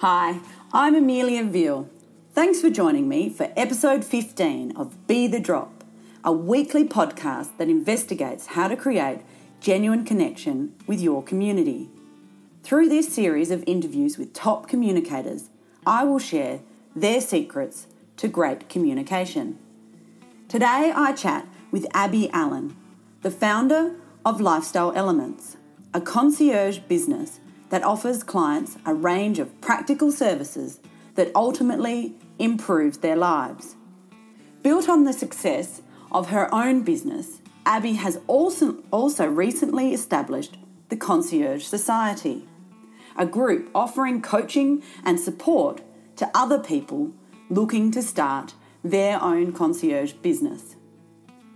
Hi, 0.00 0.40
I'm 0.72 0.94
Amelia 0.94 1.44
Veal. 1.44 1.86
Thanks 2.32 2.62
for 2.62 2.70
joining 2.70 3.06
me 3.06 3.28
for 3.28 3.52
episode 3.54 4.02
15 4.02 4.74
of 4.74 5.06
Be 5.06 5.26
the 5.26 5.38
Drop, 5.38 5.84
a 6.24 6.32
weekly 6.32 6.88
podcast 6.88 7.54
that 7.58 7.68
investigates 7.68 8.46
how 8.46 8.68
to 8.68 8.76
create 8.76 9.20
genuine 9.60 10.06
connection 10.06 10.74
with 10.86 11.02
your 11.02 11.22
community. 11.22 11.90
Through 12.62 12.88
this 12.88 13.12
series 13.12 13.50
of 13.50 13.62
interviews 13.66 14.16
with 14.16 14.32
top 14.32 14.68
communicators, 14.68 15.50
I 15.86 16.04
will 16.04 16.18
share 16.18 16.60
their 16.96 17.20
secrets 17.20 17.86
to 18.16 18.26
great 18.26 18.70
communication. 18.70 19.58
Today 20.48 20.94
I 20.96 21.12
chat 21.12 21.46
with 21.70 21.86
Abby 21.92 22.30
Allen, 22.30 22.74
the 23.20 23.30
founder 23.30 23.96
of 24.24 24.40
Lifestyle 24.40 24.92
Elements, 24.96 25.58
a 25.92 26.00
concierge 26.00 26.78
business 26.78 27.38
that 27.70 27.82
offers 27.82 28.22
clients 28.22 28.76
a 28.84 28.92
range 28.92 29.38
of 29.38 29.60
practical 29.60 30.12
services 30.12 30.80
that 31.14 31.32
ultimately 31.34 32.14
improves 32.38 32.98
their 32.98 33.16
lives. 33.16 33.76
Built 34.62 34.88
on 34.88 35.04
the 35.04 35.12
success 35.12 35.82
of 36.12 36.28
her 36.28 36.52
own 36.54 36.82
business, 36.82 37.40
Abby 37.64 37.94
has 37.94 38.20
also, 38.26 38.82
also 38.90 39.26
recently 39.26 39.94
established 39.94 40.58
the 40.88 40.96
Concierge 40.96 41.64
Society, 41.64 42.46
a 43.16 43.26
group 43.26 43.70
offering 43.74 44.20
coaching 44.20 44.82
and 45.04 45.18
support 45.18 45.80
to 46.16 46.30
other 46.34 46.58
people 46.58 47.12
looking 47.48 47.90
to 47.92 48.02
start 48.02 48.54
their 48.82 49.22
own 49.22 49.52
concierge 49.52 50.12
business. 50.12 50.76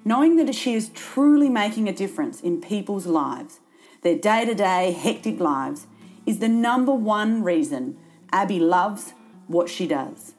Knowing 0.05 0.37
that 0.37 0.55
she 0.55 0.75
is 0.75 0.91
truly 0.91 1.49
making 1.49 1.89
a 1.89 1.93
difference 1.93 2.41
in 2.41 2.61
people's 2.61 3.06
lives, 3.06 3.61
their 4.03 4.17
day 4.17 4.45
to 4.45 4.55
day 4.55 4.93
hectic 4.93 5.41
lives, 5.41 5.87
is 6.27 6.39
the 6.39 6.48
number 6.48 6.92
one 6.92 7.42
reason 7.42 7.97
Abby 8.33 8.58
loves 8.58 9.12
what 9.47 9.69
she 9.69 9.86
does. 9.86 10.34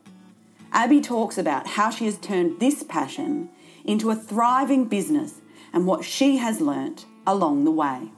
Abby 0.72 1.00
talks 1.00 1.38
about 1.38 1.68
how 1.68 1.90
she 1.90 2.06
has 2.06 2.18
turned 2.18 2.60
this 2.60 2.84
passion 2.84 3.50
into 3.86 4.10
a 4.10 4.16
thriving 4.16 4.86
business 4.86 5.42
and 5.72 5.86
what 5.86 6.04
she 6.04 6.38
has 6.38 6.60
learnt 6.60 7.06
along 7.26 7.64
the 7.64 7.72
way. 7.72 8.12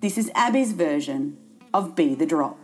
This 0.00 0.18
is 0.18 0.30
Abby's 0.34 0.72
version 0.72 1.36
of 1.72 1.94
Be 1.94 2.14
the 2.14 2.26
Drop. 2.26 2.58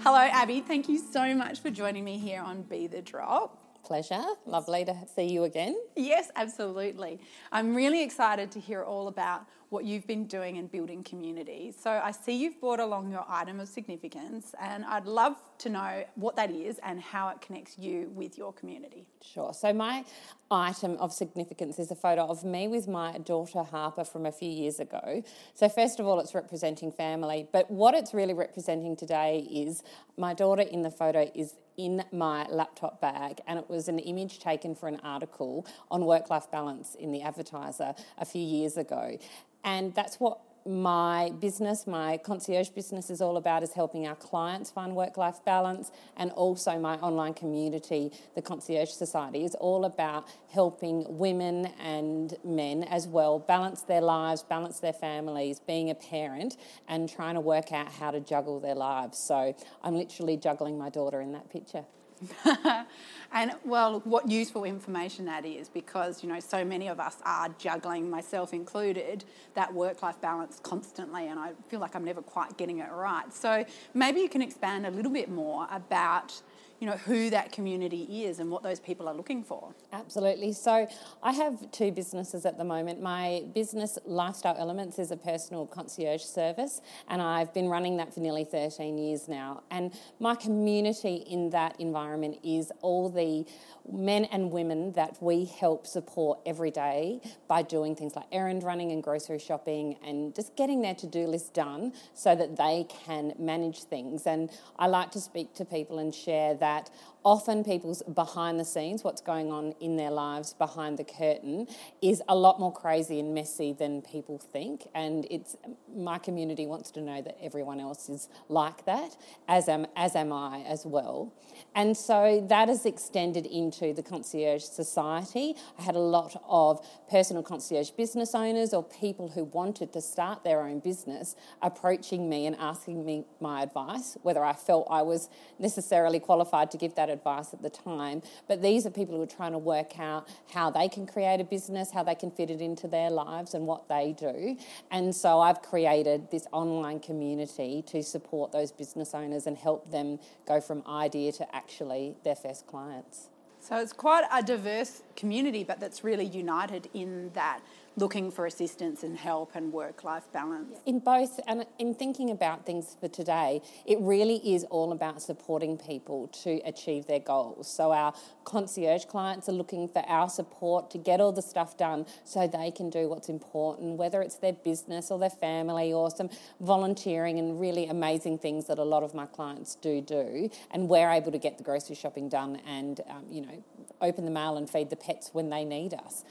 Hello, 0.00 0.18
Abby. 0.18 0.60
Thank 0.60 0.88
you 0.88 0.98
so 0.98 1.34
much 1.34 1.60
for 1.60 1.70
joining 1.70 2.04
me 2.04 2.18
here 2.18 2.42
on 2.42 2.62
Be 2.62 2.86
the 2.86 3.00
Drop. 3.00 3.63
Pleasure. 3.84 4.24
Lovely 4.46 4.84
to 4.86 4.96
see 5.14 5.24
you 5.24 5.44
again. 5.44 5.76
Yes, 5.94 6.30
absolutely. 6.36 7.20
I'm 7.52 7.74
really 7.74 8.02
excited 8.02 8.50
to 8.52 8.60
hear 8.60 8.82
all 8.82 9.08
about 9.08 9.46
what 9.74 9.84
you've 9.84 10.06
been 10.06 10.24
doing 10.26 10.54
in 10.54 10.68
building 10.68 11.02
community. 11.02 11.74
So 11.76 11.90
I 11.90 12.12
see 12.12 12.32
you've 12.32 12.60
brought 12.60 12.78
along 12.78 13.10
your 13.10 13.24
item 13.28 13.58
of 13.58 13.68
significance, 13.68 14.54
and 14.60 14.84
I'd 14.84 15.04
love 15.04 15.34
to 15.58 15.68
know 15.68 16.04
what 16.14 16.36
that 16.36 16.52
is 16.52 16.78
and 16.84 17.00
how 17.00 17.28
it 17.30 17.40
connects 17.40 17.76
you 17.76 18.08
with 18.14 18.38
your 18.38 18.52
community. 18.52 19.04
Sure. 19.20 19.52
So 19.52 19.72
my 19.72 20.04
item 20.48 20.96
of 20.98 21.12
significance 21.12 21.80
is 21.80 21.90
a 21.90 21.96
photo 21.96 22.22
of 22.22 22.44
me 22.44 22.68
with 22.68 22.86
my 22.86 23.18
daughter 23.18 23.64
Harper 23.64 24.04
from 24.04 24.26
a 24.26 24.32
few 24.32 24.48
years 24.48 24.78
ago. 24.78 25.24
So 25.54 25.68
first 25.68 25.98
of 25.98 26.06
all, 26.06 26.20
it's 26.20 26.36
representing 26.36 26.92
family, 26.92 27.48
but 27.52 27.68
what 27.68 27.94
it's 27.94 28.14
really 28.14 28.34
representing 28.34 28.94
today 28.94 29.40
is 29.50 29.82
my 30.16 30.34
daughter 30.34 30.62
in 30.62 30.82
the 30.82 30.90
photo 30.92 31.28
is 31.34 31.54
in 31.76 32.04
my 32.12 32.46
laptop 32.46 33.00
bag, 33.00 33.40
and 33.48 33.58
it 33.58 33.68
was 33.68 33.88
an 33.88 33.98
image 33.98 34.38
taken 34.38 34.76
for 34.76 34.88
an 34.88 35.00
article 35.02 35.66
on 35.90 36.04
work 36.04 36.30
life 36.30 36.48
balance 36.52 36.94
in 36.94 37.10
the 37.10 37.22
advertiser 37.22 37.96
a 38.18 38.24
few 38.24 38.40
years 38.40 38.76
ago. 38.76 39.18
And 39.64 39.94
that's 39.94 40.16
what 40.16 40.38
my 40.66 41.30
business, 41.40 41.86
my 41.86 42.16
concierge 42.16 42.70
business 42.70 43.10
is 43.10 43.20
all 43.20 43.36
about 43.36 43.62
is 43.62 43.74
helping 43.74 44.06
our 44.06 44.14
clients 44.14 44.70
find 44.70 44.94
work 44.94 45.16
life 45.16 45.44
balance 45.44 45.90
and 46.16 46.30
also 46.32 46.78
my 46.78 46.94
online 46.96 47.34
community, 47.34 48.10
the 48.34 48.40
Concierge 48.40 48.90
Society, 48.90 49.44
is 49.44 49.54
all 49.56 49.84
about 49.84 50.26
helping 50.50 51.04
women 51.18 51.66
and 51.78 52.34
men 52.44 52.84
as 52.84 53.06
well 53.06 53.38
balance 53.38 53.82
their 53.82 54.00
lives, 54.00 54.42
balance 54.42 54.80
their 54.80 54.92
families, 54.92 55.60
being 55.60 55.90
a 55.90 55.94
parent 55.94 56.56
and 56.88 57.08
trying 57.08 57.34
to 57.34 57.40
work 57.40 57.72
out 57.72 57.92
how 57.92 58.10
to 58.10 58.20
juggle 58.20 58.58
their 58.60 58.74
lives. 58.74 59.18
So 59.18 59.54
I'm 59.82 59.96
literally 59.96 60.36
juggling 60.36 60.78
my 60.78 60.88
daughter 60.88 61.20
in 61.20 61.32
that 61.32 61.50
picture. 61.50 61.84
and 63.32 63.52
well, 63.64 64.00
what 64.04 64.30
useful 64.30 64.64
information 64.64 65.24
that 65.26 65.44
is 65.44 65.68
because, 65.68 66.22
you 66.22 66.28
know, 66.28 66.40
so 66.40 66.64
many 66.64 66.88
of 66.88 67.00
us 67.00 67.16
are 67.24 67.48
juggling, 67.58 68.08
myself 68.08 68.52
included, 68.52 69.24
that 69.54 69.72
work 69.72 70.02
life 70.02 70.20
balance 70.20 70.60
constantly, 70.62 71.28
and 71.28 71.38
I 71.38 71.52
feel 71.68 71.80
like 71.80 71.94
I'm 71.94 72.04
never 72.04 72.22
quite 72.22 72.56
getting 72.56 72.78
it 72.78 72.90
right. 72.90 73.32
So 73.32 73.64
maybe 73.94 74.20
you 74.20 74.28
can 74.28 74.42
expand 74.42 74.86
a 74.86 74.90
little 74.90 75.12
bit 75.12 75.30
more 75.30 75.66
about 75.70 76.40
you 76.80 76.86
know 76.86 76.96
who 76.96 77.30
that 77.30 77.52
community 77.52 78.24
is 78.24 78.38
and 78.38 78.50
what 78.50 78.62
those 78.62 78.80
people 78.80 79.08
are 79.08 79.14
looking 79.14 79.42
for. 79.42 79.74
Absolutely. 79.92 80.52
So 80.52 80.88
I 81.22 81.32
have 81.32 81.70
two 81.70 81.92
businesses 81.92 82.44
at 82.44 82.58
the 82.58 82.64
moment. 82.64 83.00
My 83.00 83.44
business 83.54 83.98
Lifestyle 84.04 84.56
Elements 84.58 84.98
is 84.98 85.10
a 85.10 85.16
personal 85.16 85.66
concierge 85.66 86.22
service 86.22 86.80
and 87.08 87.22
I've 87.22 87.54
been 87.54 87.68
running 87.68 87.96
that 87.98 88.12
for 88.12 88.20
nearly 88.20 88.44
13 88.44 88.98
years 88.98 89.28
now. 89.28 89.62
And 89.70 89.92
my 90.20 90.34
community 90.34 91.24
in 91.28 91.50
that 91.50 91.80
environment 91.80 92.38
is 92.42 92.72
all 92.82 93.08
the 93.08 93.46
men 93.90 94.24
and 94.26 94.50
women 94.50 94.92
that 94.92 95.16
we 95.20 95.44
help 95.44 95.86
support 95.86 96.38
every 96.46 96.70
day 96.70 97.20
by 97.48 97.62
doing 97.62 97.94
things 97.94 98.16
like 98.16 98.26
errand 98.32 98.62
running 98.62 98.92
and 98.92 99.02
grocery 99.02 99.38
shopping 99.38 99.96
and 100.04 100.34
just 100.34 100.56
getting 100.56 100.80
their 100.80 100.94
to-do 100.94 101.26
list 101.26 101.52
done 101.54 101.92
so 102.14 102.34
that 102.34 102.56
they 102.56 102.86
can 102.88 103.32
manage 103.38 103.84
things. 103.84 104.26
And 104.26 104.50
I 104.78 104.86
like 104.86 105.10
to 105.12 105.20
speak 105.20 105.54
to 105.54 105.64
people 105.64 105.98
and 105.98 106.14
share 106.14 106.54
that 106.64 106.88
often 107.24 107.64
people's 107.64 108.02
behind 108.14 108.60
the 108.60 108.64
scenes, 108.64 109.02
what's 109.02 109.20
going 109.22 109.50
on 109.50 109.74
in 109.80 109.96
their 109.96 110.10
lives 110.10 110.52
behind 110.54 110.98
the 110.98 111.04
curtain, 111.04 111.66
is 112.02 112.22
a 112.28 112.34
lot 112.34 112.60
more 112.60 112.72
crazy 112.72 113.18
and 113.18 113.34
messy 113.34 113.72
than 113.72 114.02
people 114.02 114.38
think. 114.38 114.86
And 114.94 115.26
it's 115.30 115.56
my 115.94 116.18
community 116.18 116.66
wants 116.66 116.90
to 116.92 117.00
know 117.00 117.20
that 117.22 117.36
everyone 117.42 117.80
else 117.80 118.08
is 118.08 118.28
like 118.48 118.84
that, 118.86 119.16
as 119.48 119.68
am 119.68 119.86
as 119.96 120.14
am 120.16 120.32
I 120.32 120.62
as 120.66 120.86
well. 120.86 121.32
And 121.74 121.96
so 121.96 122.44
that 122.48 122.68
has 122.68 122.84
extended 122.86 123.46
into 123.46 123.92
the 123.92 124.02
concierge 124.02 124.64
society. 124.64 125.54
I 125.78 125.82
had 125.82 125.96
a 125.96 126.06
lot 126.18 126.40
of 126.48 126.86
personal 127.10 127.42
concierge 127.42 127.90
business 127.90 128.34
owners 128.34 128.74
or 128.74 128.82
people 128.82 129.28
who 129.28 129.44
wanted 129.44 129.92
to 129.92 130.00
start 130.00 130.44
their 130.44 130.60
own 130.62 130.80
business 130.80 131.36
approaching 131.62 132.28
me 132.28 132.46
and 132.46 132.56
asking 132.56 133.04
me 133.04 133.24
my 133.40 133.62
advice, 133.62 134.16
whether 134.22 134.44
I 134.44 134.52
felt 134.52 134.86
I 134.90 135.02
was 135.02 135.28
necessarily 135.58 136.20
qualified 136.20 136.53
to 136.70 136.78
give 136.78 136.94
that 136.94 137.10
advice 137.10 137.52
at 137.52 137.62
the 137.62 137.70
time. 137.70 138.22
But 138.46 138.62
these 138.62 138.86
are 138.86 138.90
people 138.90 139.16
who 139.16 139.22
are 139.22 139.26
trying 139.26 139.52
to 139.52 139.58
work 139.58 139.98
out 139.98 140.28
how 140.52 140.70
they 140.70 140.88
can 140.88 141.06
create 141.06 141.40
a 141.40 141.44
business, 141.44 141.90
how 141.90 142.02
they 142.02 142.14
can 142.14 142.30
fit 142.30 142.50
it 142.50 142.60
into 142.60 142.86
their 142.86 143.10
lives 143.10 143.54
and 143.54 143.66
what 143.66 143.88
they 143.88 144.14
do. 144.16 144.56
And 144.90 145.14
so 145.14 145.40
I've 145.40 145.62
created 145.62 146.30
this 146.30 146.46
online 146.52 147.00
community 147.00 147.82
to 147.88 148.02
support 148.02 148.52
those 148.52 148.70
business 148.70 149.14
owners 149.14 149.46
and 149.46 149.56
help 149.56 149.90
them 149.90 150.18
go 150.46 150.60
from 150.60 150.82
idea 150.86 151.32
to 151.32 151.54
actually 151.54 152.14
their 152.22 152.36
first 152.36 152.66
clients. 152.66 153.28
So 153.64 153.78
it's 153.78 153.94
quite 153.94 154.24
a 154.30 154.42
diverse 154.42 155.02
community, 155.16 155.64
but 155.64 155.80
that's 155.80 156.04
really 156.04 156.26
united 156.26 156.90
in 156.92 157.30
that 157.32 157.60
looking 157.96 158.30
for 158.30 158.46
assistance 158.46 159.02
and 159.02 159.16
help 159.16 159.54
and 159.54 159.72
work 159.72 160.04
life 160.04 160.24
balance. 160.32 160.78
In 160.86 160.98
both, 160.98 161.38
and 161.46 161.64
in 161.78 161.94
thinking 161.94 162.30
about 162.30 162.66
things 162.66 162.96
for 163.00 163.08
today, 163.08 163.62
it 163.86 163.98
really 164.00 164.36
is 164.54 164.64
all 164.64 164.92
about 164.92 165.22
supporting 165.22 165.78
people 165.78 166.28
to 166.42 166.60
achieve 166.64 167.06
their 167.06 167.20
goals. 167.20 167.68
So, 167.68 167.92
our 167.92 168.14
concierge 168.44 169.04
clients 169.04 169.48
are 169.48 169.52
looking 169.52 169.88
for 169.88 170.04
our 170.08 170.28
support 170.28 170.90
to 170.90 170.98
get 170.98 171.20
all 171.20 171.32
the 171.32 171.42
stuff 171.42 171.76
done 171.76 172.06
so 172.24 172.46
they 172.46 172.70
can 172.70 172.90
do 172.90 173.08
what's 173.08 173.28
important, 173.28 173.96
whether 173.96 174.22
it's 174.22 174.36
their 174.36 174.52
business 174.52 175.10
or 175.10 175.18
their 175.18 175.30
family 175.30 175.92
or 175.92 176.10
some 176.10 176.30
volunteering 176.60 177.38
and 177.38 177.60
really 177.60 177.86
amazing 177.86 178.38
things 178.38 178.66
that 178.66 178.78
a 178.78 178.84
lot 178.84 179.02
of 179.02 179.14
my 179.14 179.26
clients 179.26 179.76
do 179.76 180.00
do. 180.00 180.50
And 180.70 180.88
we're 180.88 181.10
able 181.10 181.32
to 181.32 181.38
get 181.38 181.58
the 181.58 181.64
grocery 181.64 181.96
shopping 181.96 182.28
done 182.28 182.60
and, 182.66 183.00
um, 183.08 183.24
you 183.30 183.40
know, 183.42 183.62
open 184.00 184.24
the 184.24 184.30
mail 184.30 184.56
and 184.56 184.68
feed 184.68 184.90
the 184.90 184.96
pets 184.96 185.30
when 185.32 185.50
they 185.50 185.64
need 185.64 185.94
us. 185.94 186.24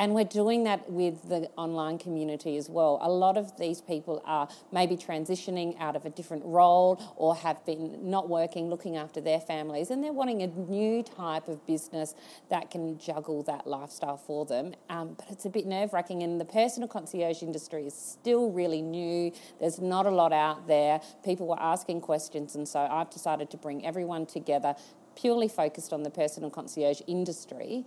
And 0.00 0.14
we're 0.14 0.24
doing 0.24 0.64
that 0.64 0.90
with 0.90 1.28
the 1.28 1.50
online 1.58 1.98
community 1.98 2.56
as 2.56 2.70
well. 2.70 2.98
A 3.02 3.10
lot 3.10 3.36
of 3.36 3.58
these 3.58 3.82
people 3.82 4.22
are 4.24 4.48
maybe 4.72 4.96
transitioning 4.96 5.78
out 5.78 5.94
of 5.94 6.06
a 6.06 6.10
different 6.10 6.42
role 6.46 6.98
or 7.16 7.36
have 7.36 7.62
been 7.66 8.08
not 8.08 8.26
working, 8.26 8.70
looking 8.70 8.96
after 8.96 9.20
their 9.20 9.40
families, 9.40 9.90
and 9.90 10.02
they're 10.02 10.14
wanting 10.14 10.42
a 10.42 10.46
new 10.46 11.02
type 11.02 11.48
of 11.48 11.66
business 11.66 12.14
that 12.48 12.70
can 12.70 12.98
juggle 12.98 13.42
that 13.42 13.66
lifestyle 13.66 14.16
for 14.16 14.46
them. 14.46 14.74
Um, 14.88 15.16
but 15.18 15.26
it's 15.30 15.44
a 15.44 15.50
bit 15.50 15.66
nerve 15.66 15.92
wracking, 15.92 16.22
and 16.22 16.40
the 16.40 16.46
personal 16.46 16.88
concierge 16.88 17.42
industry 17.42 17.86
is 17.86 17.94
still 17.94 18.50
really 18.50 18.80
new. 18.80 19.32
There's 19.58 19.80
not 19.80 20.06
a 20.06 20.10
lot 20.10 20.32
out 20.32 20.66
there. 20.66 21.02
People 21.26 21.46
were 21.46 21.60
asking 21.60 22.00
questions, 22.00 22.54
and 22.54 22.66
so 22.66 22.80
I've 22.80 23.10
decided 23.10 23.50
to 23.50 23.58
bring 23.58 23.84
everyone 23.84 24.24
together 24.24 24.74
purely 25.16 25.48
focused 25.48 25.92
on 25.92 26.02
the 26.02 26.10
personal 26.10 26.50
concierge 26.50 27.00
industry 27.06 27.84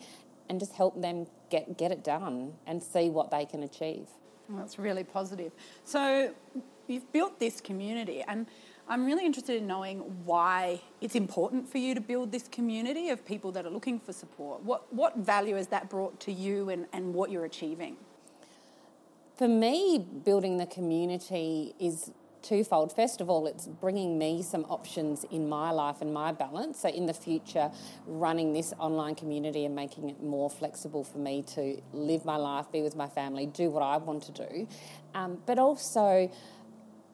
and 0.50 0.60
just 0.60 0.74
help 0.74 1.02
them 1.02 1.26
get, 1.50 1.78
get 1.78 1.92
it 1.92 2.04
done 2.04 2.54
and 2.68 2.82
see 2.82 3.10
what 3.10 3.32
they 3.32 3.46
can 3.46 3.64
achieve. 3.64 4.08
Well, 4.50 4.60
that's 4.60 4.78
really 4.78 5.04
positive. 5.04 5.52
So 5.84 6.34
you've 6.88 7.12
built 7.12 7.40
this 7.40 7.62
community 7.62 8.24
and 8.28 8.46
I'm 8.88 9.06
really 9.06 9.26
interested 9.26 9.58
in 9.58 9.68
knowing 9.68 10.00
why 10.26 10.82
it's 11.00 11.16
important 11.16 11.70
for 11.70 11.78
you 11.78 11.96
to 11.96 12.02
build 12.02 12.32
this 12.32 12.50
community 12.50 13.10
of 13.10 13.26
people 13.26 13.52
that 13.54 13.66
are 13.66 13.70
looking 13.70 14.00
for 14.00 14.12
support. 14.12 14.62
What, 14.64 14.94
what 14.94 15.18
value 15.18 15.56
has 15.56 15.68
that 15.68 15.90
brought 15.90 16.20
to 16.22 16.34
you 16.34 16.70
and, 16.70 16.86
and 16.92 17.14
what 17.14 17.32
you're 17.32 17.46
achieving? 17.46 17.96
For 19.38 19.48
me, 19.48 20.06
building 20.26 20.58
the 20.58 20.66
community 20.66 21.74
is 21.80 22.12
twofold. 22.44 22.94
First 22.94 23.22
of 23.22 23.30
all, 23.30 23.48
it's 23.48 23.68
bringing 23.68 24.20
me 24.20 24.44
some 24.44 24.66
options 24.66 25.26
in 25.32 25.50
my 25.50 25.72
life 25.72 26.02
and 26.02 26.14
my 26.14 26.32
balance. 26.32 26.80
So, 26.80 26.90
in 26.90 27.06
the 27.06 27.14
future, 27.14 27.72
running 28.06 28.54
this 28.54 28.74
online 28.78 29.16
community 29.16 29.66
and 29.66 29.76
making 29.76 30.10
it 30.10 30.22
more 30.22 30.50
flexible 30.50 31.04
for 31.04 31.18
me 31.18 31.42
to 31.56 31.82
live 31.94 32.26
my 32.26 32.36
life, 32.36 32.72
be 32.72 32.82
with 32.82 32.96
my 32.96 33.08
family, 33.08 33.46
do 33.46 33.70
what 33.70 33.82
I 33.82 33.98
want 33.98 34.24
to 34.24 34.48
do. 34.48 34.68
Um, 35.16 35.40
but 35.46 35.58
also, 35.58 36.30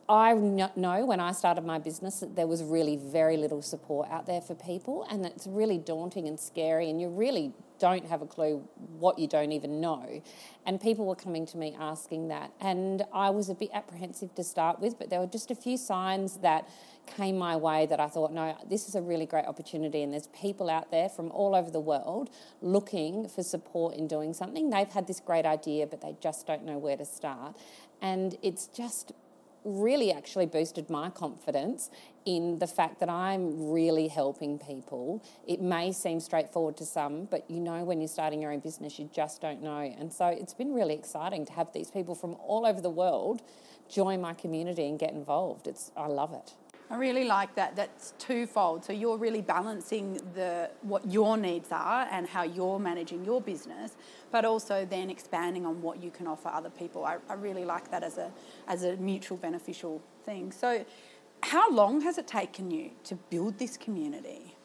I 0.10 0.34
know 0.34 1.06
when 1.06 1.20
I 1.20 1.34
started 1.34 1.64
my 1.64 1.78
business 1.78 2.22
that 2.22 2.36
there 2.36 2.48
was 2.48 2.64
really 2.64 2.96
very 2.96 3.38
little 3.38 3.62
support 3.62 4.10
out 4.10 4.26
there 4.26 4.42
for 4.42 4.56
people, 4.56 5.06
and 5.08 5.24
it's 5.24 5.46
really 5.46 5.78
daunting 5.78 6.28
and 6.28 6.40
scary, 6.40 6.90
and 6.90 7.00
you 7.00 7.10
really 7.10 7.54
don't 7.78 8.08
have 8.08 8.24
a 8.24 8.26
clue 8.26 8.68
what 8.98 9.20
you 9.20 9.28
don't 9.28 9.52
even 9.52 9.80
know. 9.80 10.24
And 10.66 10.82
people 10.82 11.06
were 11.06 11.16
coming 11.16 11.46
to 11.46 11.58
me 11.58 11.78
asking 11.80 12.30
that, 12.30 12.52
and 12.60 13.06
I 13.14 13.30
was 13.30 13.50
a 13.50 13.54
bit 13.54 13.70
apprehensive 13.72 14.34
to 14.34 14.44
start 14.44 14.82
with, 14.82 14.98
but 14.98 15.12
there 15.12 15.20
were 15.20 15.28
just 15.28 15.52
a 15.52 15.56
few 15.56 15.78
signs 15.78 16.38
that 16.38 16.68
came 17.06 17.38
my 17.38 17.56
way 17.56 17.86
that 17.86 18.00
I 18.00 18.08
thought, 18.08 18.34
no, 18.34 18.58
this 18.68 18.88
is 18.88 18.96
a 18.96 19.04
really 19.04 19.28
great 19.28 19.46
opportunity, 19.46 20.02
and 20.02 20.12
there's 20.12 20.28
people 20.30 20.72
out 20.72 20.90
there 20.90 21.08
from 21.08 21.30
all 21.30 21.54
over 21.54 21.70
the 21.70 21.80
world 21.80 22.32
looking 22.64 23.30
for 23.30 23.44
support 23.44 23.96
in 23.96 24.08
doing 24.08 24.34
something. 24.34 24.72
They've 24.72 24.90
had 24.90 25.06
this 25.06 25.20
great 25.20 25.46
idea, 25.46 25.86
but 25.86 26.02
they 26.02 26.16
just 26.20 26.48
don't 26.48 26.66
know 26.66 26.80
where 26.80 26.98
to 26.98 27.06
start. 27.06 27.56
And 28.02 28.36
it's 28.42 28.66
just 28.66 29.12
really 29.64 30.12
actually 30.12 30.46
boosted 30.46 30.90
my 30.90 31.10
confidence 31.10 31.90
in 32.26 32.60
the 32.60 32.68
fact 32.68 33.00
that 33.00 33.10
I'm 33.10 33.72
really 33.72 34.08
helping 34.08 34.60
people. 34.60 35.24
It 35.48 35.62
may 35.62 35.92
seem 35.92 36.20
straightforward 36.20 36.78
to 36.78 36.86
some, 36.86 37.26
but 37.26 37.50
you 37.50 37.60
know, 37.60 37.84
when 37.84 38.00
you're 38.00 38.08
starting 38.08 38.42
your 38.42 38.52
own 38.52 38.60
business, 38.60 39.00
you 39.00 39.10
just 39.14 39.42
don't 39.42 39.62
know. 39.62 39.80
And 39.80 40.12
so 40.12 40.28
it's 40.28 40.54
been 40.54 40.74
really 40.74 40.94
exciting 40.94 41.46
to 41.46 41.54
have 41.54 41.74
these 41.74 41.92
people 41.92 42.16
from 42.16 42.36
all 42.36 42.66
over 42.66 42.82
the 42.82 42.90
world 42.90 43.42
join 43.90 44.22
my 44.22 44.34
community 44.34 44.88
and 44.88 45.00
get 45.00 45.12
involved. 45.12 45.68
It's, 45.68 45.92
I 45.98 46.08
love 46.08 46.34
it. 46.34 46.54
I 46.92 46.98
really 46.98 47.26
like 47.26 47.54
that. 47.56 47.76
That's 47.76 48.14
twofold. 48.18 48.84
So 48.84 48.94
you're 48.94 49.18
really 49.18 49.42
balancing 49.42 50.20
the 50.34 50.72
what 50.82 51.06
your 51.10 51.38
needs 51.38 51.70
are 51.72 52.08
and 52.12 52.28
how 52.28 52.44
you're 52.44 52.80
managing 52.80 53.24
your 53.24 53.42
business, 53.42 53.96
but 54.32 54.44
also 54.44 54.86
then 54.86 55.12
expanding 55.12 55.68
on 55.68 55.84
what 55.84 56.02
you 56.02 56.10
can 56.10 56.26
offer 56.26 56.50
other 56.50 56.72
people. 56.72 57.06
I, 57.06 57.18
I 57.30 57.34
really 57.34 57.64
like 57.64 57.92
that 57.92 58.04
as 58.04 58.18
a 58.18 58.32
as 58.68 58.84
a 58.84 58.96
mutual 58.98 59.38
beneficial 59.38 60.02
thing. 60.26 60.52
So, 60.52 60.84
how 61.44 61.72
long 61.72 62.02
has 62.02 62.18
it 62.18 62.28
taken 62.28 62.72
you 62.72 62.92
to 63.04 63.16
build 63.16 63.60
this 63.60 63.78
community? 63.78 64.56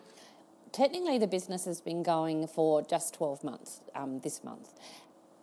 Technically, 0.73 1.19
the 1.19 1.29
business 1.29 1.67
has 1.67 1.81
been 1.81 2.03
going 2.03 2.49
for 2.49 2.82
just 2.82 3.15
12 3.15 3.44
months 3.44 3.81
um, 3.94 4.19
this 4.20 4.43
month. 4.43 4.73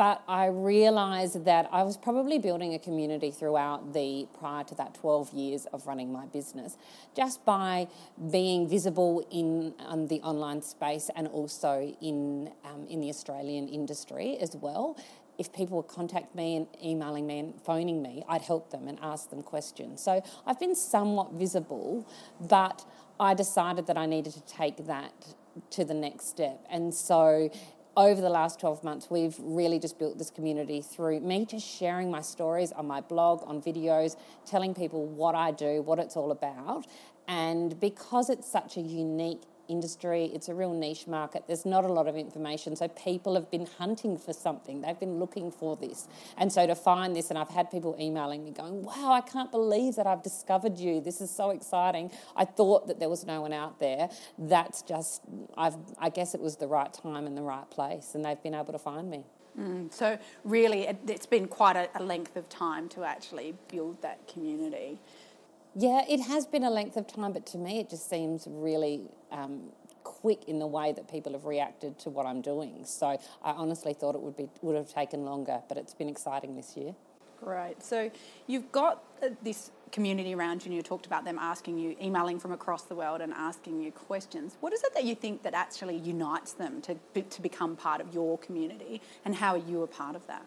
But 0.02 0.24
I 0.28 0.48
realised 0.48 1.46
that 1.46 1.70
I 1.72 1.84
was 1.84 1.96
probably 1.96 2.40
building 2.40 2.74
a 2.74 2.80
community 2.80 3.30
throughout 3.30 3.94
the 3.94 4.28
prior 4.40 4.64
to 4.64 4.74
that 4.74 4.96
12 4.96 5.32
years 5.32 5.68
of 5.68 5.86
running 5.86 6.12
my 6.12 6.26
business, 6.26 6.76
just 7.16 7.46
by 7.46 7.88
being 8.32 8.68
visible 8.68 9.24
in 9.30 9.76
um, 9.86 10.08
the 10.08 10.20
online 10.22 10.64
space 10.64 11.12
and 11.16 11.28
also 11.28 11.96
in 12.02 12.52
um, 12.66 12.88
in 12.90 13.00
the 13.00 13.10
Australian 13.10 13.68
industry 13.68 14.40
as 14.42 14.56
well. 14.56 14.98
If 15.38 15.54
people 15.54 15.78
would 15.78 15.88
contact 15.88 16.34
me 16.34 16.56
and 16.56 16.68
emailing 16.84 17.28
me 17.28 17.38
and 17.38 17.62
phoning 17.62 18.02
me, 18.02 18.24
I'd 18.28 18.42
help 18.42 18.72
them 18.72 18.88
and 18.88 18.98
ask 19.04 19.30
them 19.30 19.44
questions. 19.44 20.02
So 20.02 20.24
I've 20.48 20.60
been 20.60 20.74
somewhat 20.74 21.34
visible, 21.34 22.08
but 22.40 22.84
I 23.20 23.36
decided 23.36 23.86
that 23.86 24.00
I 24.00 24.08
needed 24.08 24.34
to 24.34 24.46
take 24.48 24.88
that 24.88 25.14
to 25.70 25.86
the 25.86 25.94
next 25.94 26.28
step. 26.28 26.66
And 26.72 26.92
so 26.92 27.52
over 27.98 28.22
the 28.22 28.30
last 28.30 28.60
12 28.60 28.84
months, 28.84 29.10
we've 29.10 29.36
really 29.40 29.80
just 29.80 30.00
built 30.00 30.18
this 30.18 30.30
community 30.30 30.82
through 30.82 31.20
me 31.20 31.46
just 31.46 31.68
sharing 31.68 32.10
my 32.10 32.22
stories 32.22 32.72
on 32.72 32.88
my 32.88 33.02
blog, 33.02 33.44
on 33.46 33.62
videos, 33.62 34.16
telling 34.46 34.74
people 34.74 35.06
what 35.06 35.36
I 35.36 35.52
do, 35.52 35.82
what 35.82 36.00
it's 36.00 36.16
all 36.16 36.32
about. 36.32 36.88
And 37.28 37.80
because 37.80 38.30
it's 38.30 38.50
such 38.50 38.78
a 38.78 38.82
unique 38.82 39.42
industry. 39.72 40.26
It's 40.34 40.50
a 40.50 40.54
real 40.54 40.74
niche 40.74 41.08
market. 41.08 41.44
There's 41.48 41.66
not 41.66 41.86
a 41.86 41.92
lot 41.92 42.08
of 42.08 42.16
information. 42.16 42.76
So 42.76 42.88
people 42.90 43.36
have 43.36 43.50
been 43.50 43.66
hunting 43.66 44.18
for 44.18 44.34
something. 44.34 44.82
They've 44.82 45.00
been 45.00 45.20
looking 45.20 45.52
for 45.52 45.76
this. 45.76 46.08
And 46.38 46.52
so 46.52 46.68
to 46.68 46.76
find 46.76 47.16
this, 47.16 47.30
and 47.30 47.40
I've 47.40 47.50
had 47.50 47.72
people 47.72 47.96
emailing 48.00 48.44
me 48.44 48.52
going, 48.52 48.84
wow, 48.84 49.12
I 49.12 49.22
can't 49.22 49.52
believe 49.52 49.96
that 49.96 50.08
I've 50.08 50.24
discovered 50.24 50.78
you. 50.78 51.02
This 51.02 51.22
is 51.22 51.32
so 51.32 51.50
exciting. 51.50 52.12
I 52.36 52.46
thought 52.46 52.88
that 52.88 53.00
there 53.00 53.10
was 53.10 53.26
no 53.26 53.42
one 53.42 53.54
out 53.54 53.80
there. 53.80 54.10
That's 54.38 54.82
just, 54.82 55.22
I've, 55.58 55.78
I 55.98 56.10
guess 56.10 56.36
it 56.36 56.42
was 56.42 56.58
the 56.58 56.68
right 56.68 56.94
time 56.94 57.26
and 57.26 57.38
the 57.38 57.42
right 57.42 57.70
place. 57.70 58.12
And 58.14 58.26
they've 58.26 58.42
been 58.42 58.56
able 58.56 58.74
to 58.74 58.80
find 58.80 59.10
me. 59.10 59.24
Mm, 59.60 59.94
so 59.94 60.18
really, 60.44 60.88
it, 60.88 60.98
has 61.10 61.26
been 61.26 61.48
quite 61.48 61.76
a, 61.76 61.90
a 61.96 62.04
length 62.04 62.36
of 62.38 62.48
time 62.50 62.88
to 62.90 63.04
actually 63.04 63.54
build 63.68 64.02
that 64.02 64.28
community. 64.28 65.00
Yeah, 65.76 66.04
it 66.10 66.22
has 66.22 66.46
been 66.46 66.64
a 66.64 66.70
length 66.70 66.98
of 66.98 67.08
time, 67.08 67.32
but 67.34 67.46
to 67.48 67.58
me, 67.58 67.80
it 67.80 67.90
just 67.90 68.10
seems 68.10 68.46
really 68.50 69.10
um, 69.32 69.72
quick 70.04 70.46
in 70.46 70.60
the 70.60 70.68
way 70.68 70.92
that 70.92 71.10
people 71.10 71.34
have 71.34 71.46
reacted 71.46 71.98
to 72.00 72.10
what 72.10 72.26
I'm 72.26 72.42
doing. 72.42 72.84
So 72.86 73.08
I 73.44 73.52
honestly 73.52 73.94
thought 73.94 74.16
it 74.16 74.22
would 74.22 74.38
be 74.38 74.50
would 74.62 74.76
have 74.76 74.92
taken 74.92 75.26
longer, 75.26 75.62
but 75.68 75.78
it's 75.78 75.94
been 75.94 76.10
exciting 76.10 76.56
this 76.56 76.76
year. 76.76 76.96
Great. 77.44 77.82
So 77.82 78.12
you've 78.46 78.72
got 78.72 79.04
uh, 79.24 79.30
this 79.42 79.72
community 79.92 80.36
around 80.36 80.64
you, 80.64 80.68
and 80.68 80.76
you 80.76 80.84
talked 80.84 81.08
about 81.08 81.26
them 81.26 81.40
asking 81.40 81.78
you, 81.80 81.96
emailing 82.02 82.40
from 82.40 82.52
across 82.52 82.84
the 82.84 82.96
world 82.96 83.20
and 83.20 83.34
asking 83.34 83.82
you 83.82 83.92
questions. 83.92 84.58
What 84.60 84.74
is 84.74 84.84
it 84.84 84.94
that 84.94 85.06
you 85.06 85.16
think 85.16 85.42
that 85.44 85.56
actually 85.56 85.98
unites 85.98 86.54
them 86.54 86.82
to, 86.84 86.96
to 87.22 87.42
become 87.42 87.76
part 87.76 88.00
of 88.00 88.14
your 88.14 88.38
community, 88.38 89.02
and 89.26 89.36
how 89.36 89.56
are 89.56 89.58
you 89.58 89.82
a 89.82 89.88
part 89.88 90.16
of 90.16 90.28
that? 90.28 90.46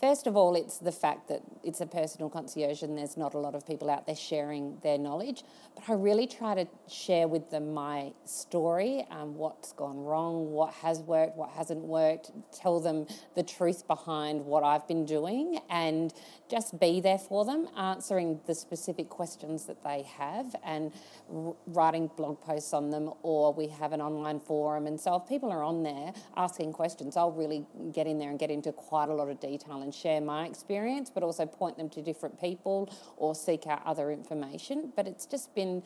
First 0.00 0.28
of 0.28 0.36
all, 0.36 0.54
it's 0.54 0.78
the 0.78 0.92
fact 0.92 1.26
that 1.26 1.42
it's 1.64 1.80
a 1.80 1.86
personal 1.86 2.30
concierge 2.30 2.82
and 2.82 2.96
there's 2.96 3.16
not 3.16 3.34
a 3.34 3.38
lot 3.38 3.56
of 3.56 3.66
people 3.66 3.90
out 3.90 4.06
there 4.06 4.14
sharing 4.14 4.78
their 4.84 4.96
knowledge. 4.96 5.42
But 5.74 5.88
I 5.88 5.94
really 5.94 6.28
try 6.28 6.54
to 6.54 6.68
share 6.88 7.26
with 7.26 7.50
them 7.50 7.74
my 7.74 8.12
story, 8.24 9.04
um, 9.10 9.34
what's 9.34 9.72
gone 9.72 9.98
wrong, 9.98 10.52
what 10.52 10.72
has 10.74 11.00
worked, 11.00 11.36
what 11.36 11.50
hasn't 11.50 11.80
worked, 11.80 12.30
tell 12.52 12.78
them 12.78 13.08
the 13.34 13.42
truth 13.42 13.88
behind 13.88 14.46
what 14.46 14.62
I've 14.62 14.86
been 14.86 15.04
doing, 15.04 15.58
and 15.68 16.14
just 16.48 16.78
be 16.78 17.00
there 17.00 17.18
for 17.18 17.44
them, 17.44 17.68
answering 17.76 18.38
the 18.46 18.54
specific 18.54 19.08
questions 19.08 19.64
that 19.64 19.82
they 19.82 20.02
have 20.16 20.54
and 20.64 20.92
r- 21.34 21.56
writing 21.66 22.08
blog 22.16 22.40
posts 22.40 22.72
on 22.72 22.90
them, 22.90 23.10
or 23.22 23.52
we 23.52 23.66
have 23.66 23.92
an 23.92 24.00
online 24.00 24.38
forum. 24.38 24.86
And 24.86 25.00
so 25.00 25.16
if 25.16 25.28
people 25.28 25.50
are 25.50 25.64
on 25.64 25.82
there 25.82 26.12
asking 26.36 26.72
questions, 26.72 27.16
I'll 27.16 27.32
really 27.32 27.66
get 27.92 28.06
in 28.06 28.20
there 28.20 28.30
and 28.30 28.38
get 28.38 28.52
into 28.52 28.70
quite 28.70 29.08
a 29.08 29.14
lot 29.14 29.28
of 29.28 29.40
detail 29.40 29.87
and 29.88 29.94
share 29.94 30.20
my 30.20 30.44
experience, 30.44 31.08
but 31.08 31.22
also 31.22 31.46
point 31.46 31.78
them 31.78 31.88
to 31.88 32.02
different 32.02 32.38
people 32.38 32.92
or 33.16 33.34
seek 33.34 33.66
out 33.66 33.80
other 33.86 34.10
information. 34.10 34.92
But 34.94 35.06
it's 35.06 35.24
just 35.24 35.54
been 35.54 35.82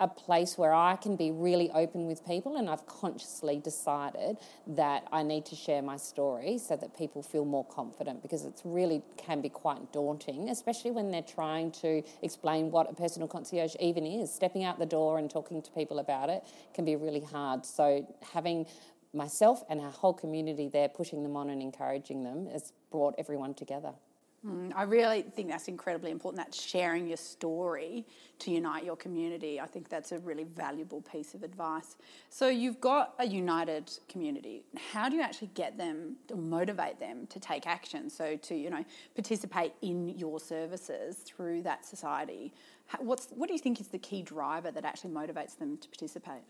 a 0.00 0.08
place 0.08 0.58
where 0.58 0.74
I 0.74 0.96
can 0.96 1.14
be 1.14 1.30
really 1.30 1.70
open 1.70 2.08
with 2.08 2.26
people, 2.26 2.56
and 2.56 2.68
I've 2.68 2.84
consciously 2.84 3.60
decided 3.60 4.38
that 4.66 5.06
I 5.12 5.22
need 5.22 5.46
to 5.46 5.54
share 5.54 5.82
my 5.82 5.96
story 5.96 6.58
so 6.58 6.74
that 6.74 6.98
people 6.98 7.22
feel 7.22 7.44
more 7.44 7.64
confident 7.66 8.20
because 8.20 8.44
it 8.44 8.60
really 8.64 9.02
can 9.16 9.40
be 9.40 9.48
quite 9.48 9.92
daunting, 9.92 10.48
especially 10.48 10.90
when 10.90 11.12
they're 11.12 11.22
trying 11.22 11.70
to 11.82 12.02
explain 12.22 12.72
what 12.72 12.90
a 12.90 12.94
personal 12.94 13.28
concierge 13.28 13.76
even 13.78 14.04
is. 14.04 14.34
Stepping 14.34 14.64
out 14.64 14.80
the 14.80 14.86
door 14.86 15.20
and 15.20 15.30
talking 15.30 15.62
to 15.62 15.70
people 15.70 16.00
about 16.00 16.28
it 16.28 16.42
can 16.74 16.84
be 16.84 16.96
really 16.96 17.22
hard. 17.22 17.64
So, 17.64 18.04
having 18.32 18.66
myself 19.14 19.62
and 19.70 19.80
our 19.80 19.90
whole 19.90 20.12
community 20.12 20.68
there 20.68 20.88
pushing 20.88 21.22
them 21.22 21.36
on 21.36 21.50
and 21.50 21.62
encouraging 21.62 22.24
them 22.24 22.46
has 22.48 22.72
brought 22.94 23.16
everyone 23.18 23.52
together. 23.54 23.92
Mm, 24.46 24.72
I 24.76 24.84
really 24.84 25.22
think 25.22 25.48
that's 25.48 25.66
incredibly 25.66 26.12
important. 26.12 26.44
That 26.44 26.54
sharing 26.54 27.08
your 27.08 27.16
story 27.16 28.06
to 28.38 28.52
unite 28.52 28.84
your 28.84 28.94
community. 28.94 29.60
I 29.60 29.66
think 29.66 29.88
that's 29.88 30.12
a 30.12 30.20
really 30.20 30.44
valuable 30.44 31.00
piece 31.00 31.34
of 31.34 31.42
advice. 31.42 31.96
So 32.30 32.46
you've 32.48 32.80
got 32.80 33.14
a 33.18 33.26
united 33.26 33.90
community. 34.08 34.62
How 34.92 35.08
do 35.08 35.16
you 35.16 35.22
actually 35.22 35.50
get 35.54 35.76
them 35.76 36.16
or 36.30 36.36
motivate 36.36 37.00
them 37.00 37.26
to 37.30 37.40
take 37.40 37.66
action? 37.66 38.08
So 38.08 38.36
to 38.36 38.54
you 38.54 38.70
know 38.70 38.84
participate 39.16 39.72
in 39.82 40.10
your 40.10 40.38
services 40.38 41.16
through 41.16 41.62
that 41.62 41.84
society. 41.84 42.52
What's 43.00 43.26
what 43.30 43.48
do 43.48 43.54
you 43.54 43.60
think 43.66 43.80
is 43.80 43.88
the 43.88 43.98
key 43.98 44.22
driver 44.22 44.70
that 44.70 44.84
actually 44.84 45.10
motivates 45.10 45.58
them 45.58 45.78
to 45.78 45.88
participate? 45.88 46.44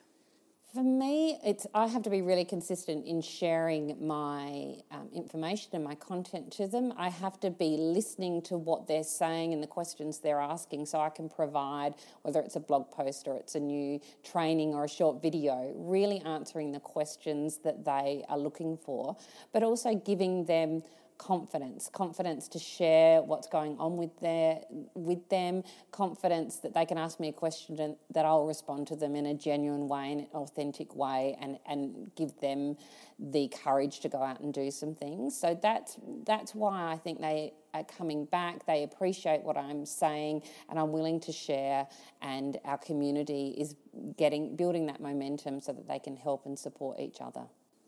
For 0.75 0.83
me, 0.83 1.39
it's 1.45 1.69
I 1.73 1.87
have 1.87 2.03
to 2.03 2.11
be 2.11 2.21
really 2.21 2.45
consistent 2.45 3.07
in 3.07 3.23
sharing 3.23 3.97
my 4.05 4.75
um, 4.91 5.09
information 5.15 5.71
and 5.75 5.85
my 5.85 5.95
content 5.95 6.51
to 6.55 6.67
them. 6.67 6.93
I 6.97 7.11
have 7.11 7.39
to 7.41 7.51
be 7.51 7.77
listening 7.77 8.43
to 8.43 8.59
what 8.59 8.89
they're 8.89 9.05
saying 9.05 9.53
and 9.53 9.63
the 9.63 9.69
questions 9.69 10.19
they're 10.19 10.41
asking, 10.41 10.87
so 10.87 10.99
I 10.99 11.11
can 11.11 11.29
provide 11.29 11.95
whether 12.23 12.41
it's 12.41 12.57
a 12.57 12.61
blog 12.61 12.91
post 12.91 13.29
or 13.29 13.37
it's 13.37 13.55
a 13.55 13.61
new 13.61 14.01
training 14.25 14.75
or 14.75 14.83
a 14.83 14.89
short 14.89 15.23
video, 15.23 15.73
really 15.77 16.21
answering 16.23 16.73
the 16.73 16.81
questions 16.81 17.59
that 17.59 17.85
they 17.85 18.25
are 18.29 18.39
looking 18.39 18.77
for, 18.77 19.17
but 19.53 19.63
also 19.63 19.95
giving 19.95 20.45
them 20.45 20.83
confidence 21.19 21.89
confidence 21.93 22.49
to 22.49 22.59
share 22.59 23.23
what's 23.23 23.47
going 23.47 23.77
on 23.79 23.97
with 23.97 24.19
their 24.21 24.61
with 24.95 25.29
them 25.29 25.63
confidence 25.93 26.57
that 26.57 26.75
they 26.75 26.85
can 26.85 26.99
ask 26.99 27.21
me 27.21 27.29
a 27.29 27.33
question 27.33 27.79
and 27.79 27.97
that 28.13 28.25
I'll 28.25 28.47
respond 28.47 28.89
to 28.89 28.97
them 28.97 29.15
in 29.15 29.27
a 29.27 29.35
genuine 29.35 29.89
way 29.89 30.13
in 30.13 30.21
an 30.21 30.27
authentic 30.35 30.95
way 30.97 31.37
and 31.41 31.59
and 31.67 32.11
give 32.17 32.39
them 32.41 32.77
the 33.19 33.49
courage 33.49 34.01
to 34.01 34.09
go 34.09 34.23
out 34.23 34.41
and 34.41 34.53
do 34.53 34.71
some 34.71 34.95
things. 34.95 35.39
So 35.39 35.59
that's 35.61 35.99
that's 36.27 36.55
why 36.55 36.93
I 36.93 36.97
think 36.97 37.21
they 37.21 37.55
are 37.73 37.85
coming 37.85 38.25
back. 38.25 38.67
They 38.67 38.83
appreciate 38.83 39.43
what 39.43 39.57
I'm 39.57 39.87
saying 39.87 40.43
and 40.69 40.79
I'm 40.79 40.93
willing 40.93 41.21
to 41.21 41.33
share 41.33 41.87
and 42.23 42.59
our 42.65 42.79
community 42.79 43.55
is 43.57 43.77
getting 44.17 44.57
building 44.57 44.87
that 44.87 45.01
momentum 45.01 45.61
so 45.61 45.73
that 45.73 45.87
they 45.87 45.99
can 45.99 46.17
help 46.17 46.47
and 46.47 46.59
support 46.59 46.99
each 46.99 47.21
other 47.21 47.43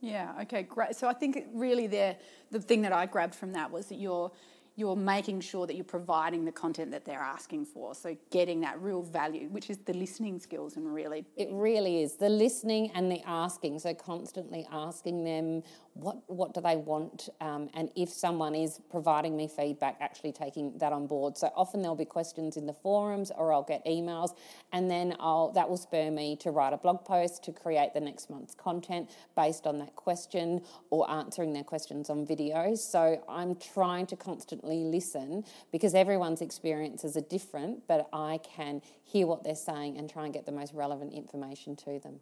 yeah, 0.06 0.32
okay, 0.42 0.62
great. 0.62 0.94
So 0.94 1.08
I 1.08 1.12
think 1.12 1.46
really 1.52 1.86
the 1.86 2.16
thing 2.60 2.82
that 2.82 2.92
I 2.92 3.06
grabbed 3.06 3.34
from 3.34 3.52
that 3.52 3.70
was 3.70 3.86
that 3.86 3.96
you're 3.96 4.30
you're 4.76 4.94
making 4.94 5.40
sure 5.40 5.66
that 5.66 5.74
you're 5.74 5.84
providing 5.84 6.44
the 6.44 6.52
content 6.52 6.90
that 6.90 7.04
they're 7.06 7.18
asking 7.18 7.64
for. 7.64 7.94
So 7.94 8.14
getting 8.30 8.60
that 8.60 8.80
real 8.80 9.02
value, 9.02 9.48
which 9.48 9.70
is 9.70 9.78
the 9.78 9.94
listening 9.94 10.38
skills 10.38 10.76
and 10.76 10.92
really 10.92 11.24
It 11.36 11.48
really 11.50 12.02
is. 12.02 12.16
The 12.16 12.28
listening 12.28 12.90
and 12.94 13.10
the 13.10 13.22
asking. 13.26 13.78
So 13.78 13.94
constantly 13.94 14.66
asking 14.70 15.24
them 15.24 15.62
what 15.94 16.18
what 16.26 16.52
do 16.52 16.60
they 16.60 16.76
want, 16.76 17.30
um, 17.40 17.70
and 17.72 17.90
if 17.96 18.10
someone 18.10 18.54
is 18.54 18.80
providing 18.90 19.34
me 19.34 19.48
feedback, 19.48 19.96
actually 20.00 20.32
taking 20.32 20.76
that 20.76 20.92
on 20.92 21.06
board. 21.06 21.38
So 21.38 21.50
often 21.56 21.80
there'll 21.80 21.96
be 21.96 22.04
questions 22.04 22.58
in 22.58 22.66
the 22.66 22.74
forums, 22.74 23.32
or 23.34 23.50
I'll 23.50 23.62
get 23.62 23.82
emails, 23.86 24.34
and 24.72 24.90
then 24.90 25.16
I'll 25.18 25.52
that 25.52 25.66
will 25.66 25.78
spur 25.78 26.10
me 26.10 26.36
to 26.36 26.50
write 26.50 26.74
a 26.74 26.76
blog 26.76 27.02
post 27.06 27.42
to 27.44 27.52
create 27.52 27.94
the 27.94 28.00
next 28.00 28.28
month's 28.28 28.54
content 28.54 29.08
based 29.34 29.66
on 29.66 29.78
that 29.78 29.96
question 29.96 30.60
or 30.90 31.10
answering 31.10 31.54
their 31.54 31.64
questions 31.64 32.10
on 32.10 32.26
videos. 32.26 32.78
So 32.78 33.22
I'm 33.26 33.54
trying 33.56 34.04
to 34.08 34.16
constantly 34.16 34.65
listen 34.74 35.44
because 35.70 35.94
everyone's 35.94 36.40
experiences 36.40 37.16
are 37.16 37.22
different, 37.22 37.86
but 37.86 38.08
I 38.12 38.38
can 38.38 38.82
hear 39.04 39.26
what 39.26 39.44
they're 39.44 39.54
saying 39.54 39.98
and 39.98 40.10
try 40.10 40.24
and 40.24 40.34
get 40.34 40.46
the 40.46 40.52
most 40.52 40.74
relevant 40.74 41.12
information 41.12 41.76
to 41.76 41.98
them. 42.00 42.20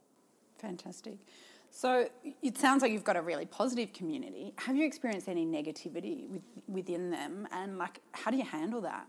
Fantastic. 0.59 1.17
So 1.71 2.09
it 2.41 2.57
sounds 2.57 2.83
like 2.83 2.93
you've 2.93 3.03
got 3.03 3.17
a 3.17 3.23
really 3.23 3.47
positive 3.47 3.93
community. 3.93 4.53
Have 4.59 4.77
you 4.77 4.87
experienced 4.87 5.29
any 5.29 5.45
negativity 5.45 6.29
with, 6.29 6.43
within 6.69 7.11
them, 7.11 7.49
and 7.51 7.79
like, 7.79 7.99
how 8.13 8.31
do 8.31 8.37
you 8.37 8.45
handle 8.45 8.81
that? 8.83 9.07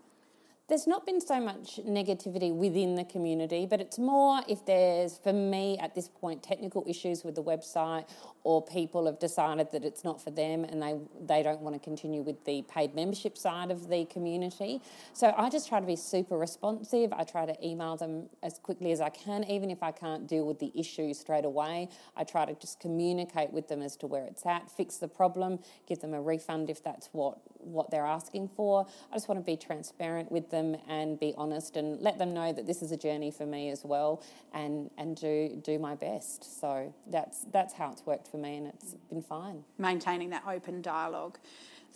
There's 0.67 0.87
not 0.87 1.05
been 1.05 1.21
so 1.21 1.39
much 1.39 1.79
negativity 1.87 2.51
within 2.51 2.95
the 2.95 3.03
community, 3.03 3.67
but 3.67 3.79
it's 3.79 3.99
more 3.99 4.41
if 4.49 4.65
there's, 4.65 5.19
for 5.19 5.31
me 5.31 5.77
at 5.77 5.93
this 5.93 6.09
point, 6.09 6.41
technical 6.41 6.83
issues 6.87 7.23
with 7.23 7.35
the 7.35 7.43
website 7.43 8.09
or 8.43 8.63
people 8.63 9.05
have 9.05 9.19
decided 9.19 9.71
that 9.73 9.85
it's 9.85 10.03
not 10.03 10.19
for 10.19 10.31
them 10.31 10.63
and 10.63 10.81
they, 10.81 10.95
they 11.23 11.43
don't 11.43 11.61
want 11.61 11.75
to 11.75 11.79
continue 11.79 12.23
with 12.23 12.43
the 12.45 12.63
paid 12.63 12.95
membership 12.95 13.37
side 13.37 13.69
of 13.69 13.89
the 13.89 14.05
community. 14.05 14.81
So 15.13 15.35
I 15.37 15.51
just 15.51 15.69
try 15.69 15.79
to 15.79 15.85
be 15.85 15.95
super 15.95 16.35
responsive. 16.35 17.13
I 17.13 17.25
try 17.25 17.45
to 17.45 17.55
email 17.63 17.95
them 17.95 18.27
as 18.41 18.57
quickly 18.57 18.91
as 18.91 19.01
I 19.01 19.09
can, 19.09 19.43
even 19.43 19.69
if 19.69 19.83
I 19.83 19.91
can't 19.91 20.25
deal 20.25 20.47
with 20.47 20.57
the 20.57 20.71
issue 20.73 21.13
straight 21.13 21.45
away. 21.45 21.89
I 22.17 22.23
try 22.23 22.43
to 22.45 22.55
just 22.55 22.79
communicate 22.79 23.51
with 23.51 23.67
them 23.67 23.83
as 23.83 23.95
to 23.97 24.07
where 24.07 24.25
it's 24.25 24.43
at, 24.47 24.71
fix 24.71 24.97
the 24.97 25.07
problem, 25.07 25.59
give 25.87 25.99
them 25.99 26.15
a 26.15 26.21
refund 26.21 26.71
if 26.71 26.83
that's 26.83 27.09
what, 27.11 27.37
what 27.59 27.91
they're 27.91 28.07
asking 28.07 28.49
for. 28.55 28.87
I 29.11 29.15
just 29.15 29.27
want 29.27 29.39
to 29.39 29.45
be 29.45 29.57
transparent 29.57 30.31
with 30.31 30.49
them 30.55 30.77
and 30.87 31.19
be 31.19 31.33
honest 31.37 31.75
and 31.75 31.99
let 32.01 32.17
them 32.17 32.33
know 32.33 32.53
that 32.53 32.65
this 32.65 32.81
is 32.81 32.91
a 32.91 32.97
journey 32.97 33.29
for 33.29 33.45
me 33.45 33.69
as 33.69 33.83
well 33.83 34.23
and, 34.53 34.89
and 34.97 35.15
do, 35.17 35.61
do 35.63 35.77
my 35.77 35.95
best. 35.95 36.59
So 36.61 36.93
that's, 37.07 37.45
that's 37.51 37.73
how 37.73 37.91
it's 37.91 38.05
worked 38.05 38.27
for 38.27 38.37
me 38.37 38.57
and 38.57 38.67
it's 38.67 38.95
been 39.09 39.21
fine. 39.21 39.63
Maintaining 39.77 40.29
that 40.31 40.43
open 40.47 40.81
dialogue. 40.81 41.37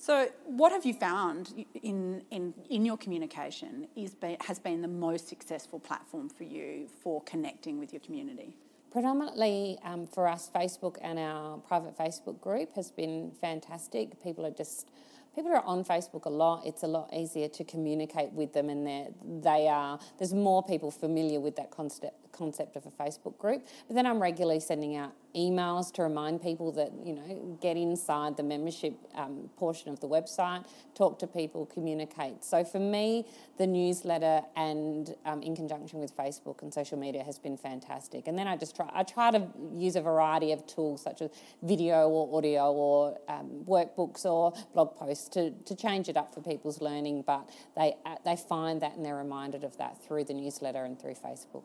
So, 0.02 0.30
what 0.46 0.72
have 0.72 0.86
you 0.86 0.94
found 0.94 1.66
in, 1.84 2.22
in, 2.32 2.54
in 2.70 2.86
your 2.86 2.98
communication 2.98 3.86
is 3.98 4.16
be, 4.16 4.38
has 4.40 4.58
been 4.58 4.82
the 4.82 4.88
most 4.88 5.28
successful 5.28 5.78
platform 5.78 6.30
for 6.30 6.46
you 6.46 6.88
for 7.04 7.22
connecting 7.24 7.80
with 7.80 7.92
your 7.92 8.00
community? 8.00 8.56
Predominantly 8.92 9.78
um, 9.84 10.08
for 10.08 10.26
us, 10.26 10.50
Facebook 10.56 10.96
and 11.02 11.20
our 11.20 11.58
private 11.58 11.98
Facebook 11.98 12.40
group 12.40 12.74
has 12.76 12.92
been 12.92 13.32
fantastic. 13.42 14.24
People 14.24 14.46
are 14.46 14.52
just 14.52 14.90
people 15.36 15.52
are 15.52 15.64
on 15.64 15.84
Facebook 15.84 16.26
a 16.26 16.30
lot. 16.30 16.66
It's 16.66 16.84
a 16.84 16.88
lot 16.88 17.10
easier 17.14 17.48
to 17.50 17.64
communicate 17.64 18.32
with 18.34 18.54
them, 18.54 18.70
and 18.70 19.14
they 19.44 19.68
are. 19.68 20.00
There's 20.18 20.34
more 20.34 20.64
people 20.64 20.92
familiar 20.92 21.40
with 21.40 21.56
that 21.56 21.72
concept 21.72 22.19
concept 22.32 22.76
of 22.76 22.86
a 22.86 22.92
Facebook 22.92 23.38
group. 23.38 23.66
But 23.88 23.96
then 23.96 24.06
I'm 24.06 24.22
regularly 24.22 24.60
sending 24.60 24.96
out 24.96 25.14
emails 25.36 25.92
to 25.94 26.04
remind 26.04 26.42
people 26.42 26.72
that, 26.72 26.92
you 27.04 27.14
know, 27.14 27.58
get 27.62 27.78
inside 27.78 28.36
the 28.36 28.44
membership 28.44 28.94
um, 29.16 29.50
portion 29.58 29.90
of 29.92 30.00
the 30.00 30.08
website, 30.08 30.66
talk 30.96 31.20
to 31.20 31.28
people, 31.28 31.66
communicate. 31.68 32.44
So 32.44 32.64
for 32.64 32.80
me, 32.80 33.26
the 33.58 33.68
newsletter 33.68 34.42
and 34.56 35.14
um, 35.26 35.42
in 35.44 35.56
conjunction 35.56 36.00
with 36.00 36.16
Facebook 36.16 36.62
and 36.62 36.74
social 36.74 36.98
media 36.98 37.24
has 37.24 37.38
been 37.38 37.58
fantastic. 37.58 38.28
And 38.28 38.38
then 38.38 38.48
I 38.48 38.58
just 38.58 38.76
try, 38.76 38.90
I 38.92 39.04
try 39.04 39.32
to 39.32 39.48
use 39.76 39.96
a 39.96 40.02
variety 40.02 40.52
of 40.52 40.66
tools 40.66 41.02
such 41.02 41.22
as 41.22 41.30
video 41.62 42.10
or 42.10 42.38
audio 42.38 42.72
or 42.72 43.20
um, 43.28 43.64
workbooks 43.68 44.26
or 44.26 44.54
blog 44.74 44.96
posts 44.96 45.30
to, 45.30 45.52
to 45.52 45.76
change 45.76 46.10
it 46.10 46.18
up 46.18 46.34
for 46.34 46.42
people's 46.42 46.82
learning. 46.82 47.24
But 47.26 47.50
they, 47.76 47.96
uh, 48.06 48.16
they 48.26 48.36
find 48.36 48.82
that 48.82 48.96
and 48.96 49.06
they're 49.06 49.16
reminded 49.16 49.64
of 49.64 49.78
that 49.78 50.04
through 50.04 50.24
the 50.24 50.34
newsletter 50.34 50.86
and 50.86 51.00
through 51.00 51.16
Facebook. 51.16 51.64